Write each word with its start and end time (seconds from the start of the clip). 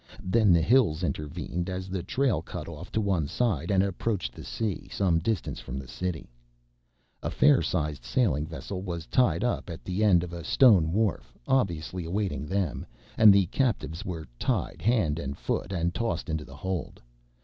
Then 0.23 0.51
the 0.51 0.63
hills 0.63 1.03
intervened 1.03 1.69
as 1.69 1.87
the 1.87 2.01
trail 2.01 2.41
cut 2.41 2.67
off 2.67 2.91
to 2.93 2.99
one 2.99 3.27
side 3.27 3.69
and 3.69 3.83
approached 3.83 4.33
the 4.33 4.43
sea 4.43 4.87
some 4.89 5.19
distance 5.19 5.59
from 5.59 5.77
the 5.77 5.87
city. 5.87 6.31
A 7.21 7.29
fair 7.29 7.61
sized 7.61 8.03
sailing 8.03 8.47
vessel 8.47 8.81
was 8.81 9.05
tied 9.05 9.43
up 9.43 9.69
at 9.69 9.83
the 9.85 10.03
end 10.03 10.23
of 10.23 10.33
a 10.33 10.43
stone 10.43 10.91
wharf, 10.91 11.37
obviously 11.47 12.03
awaiting 12.03 12.47
them, 12.47 12.83
and 13.15 13.31
the 13.31 13.45
captives 13.45 14.03
were 14.03 14.27
tied 14.39 14.81
hand 14.81 15.19
and 15.19 15.37
foot 15.37 15.71
and 15.71 15.93
tossed 15.93 16.29
into 16.29 16.45
the 16.45 16.55
hold. 16.57 16.99